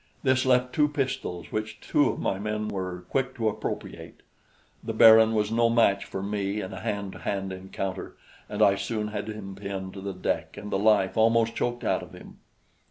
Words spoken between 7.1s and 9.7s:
to hand encounter, and I soon had him